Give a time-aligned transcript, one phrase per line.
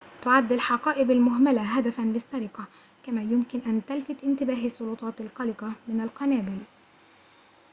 [0.21, 2.65] تعد الحقائب المهملة هدفاً للسرقة
[3.03, 6.57] كما يمكن أن تلفت إنتباه السلطات القلقة من القنابل